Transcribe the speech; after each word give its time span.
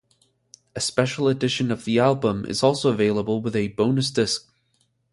A 0.75 0.79
special 0.79 1.27
edition 1.27 1.69
of 1.69 1.85
the 1.85 1.99
album 1.99 2.43
is 2.47 2.63
also 2.63 2.89
available 2.91 3.39
with 3.39 3.55
a 3.55 3.67
bonus 3.67 4.09
disc. 4.09 4.49